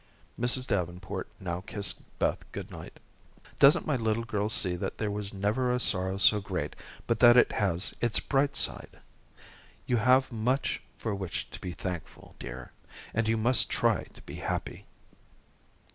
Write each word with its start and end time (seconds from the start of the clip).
Mrs. 0.39 0.65
Davenport 0.65 1.27
now 1.39 1.61
kissed 1.61 2.01
Beth 2.17 2.51
good 2.51 2.71
night. 2.71 2.99
"Doesn't 3.59 3.85
my 3.85 3.95
little 3.97 4.23
girl 4.23 4.49
see 4.49 4.75
that 4.77 4.97
there 4.97 5.11
never 5.33 5.71
was 5.73 5.83
a 5.83 5.87
sorrow 5.87 6.17
so 6.17 6.41
great 6.41 6.75
but 7.05 7.19
that 7.19 7.37
it 7.37 7.51
has 7.51 7.93
its 8.01 8.19
bright 8.19 8.55
side? 8.55 8.97
You 9.85 9.97
have 9.97 10.31
much 10.31 10.81
for 10.97 11.13
which 11.13 11.51
to 11.51 11.59
be 11.59 11.73
thankful, 11.73 12.33
dear, 12.39 12.71
and 13.13 13.27
you 13.27 13.37
must 13.37 13.69
try 13.69 14.05
to 14.05 14.23
be 14.23 14.37
happy." 14.37 14.87